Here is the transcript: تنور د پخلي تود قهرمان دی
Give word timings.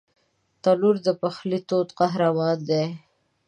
تنور 0.63 0.95
د 1.05 1.07
پخلي 1.21 1.59
تود 1.67 1.87
قهرمان 1.99 2.57
دی 2.69 2.85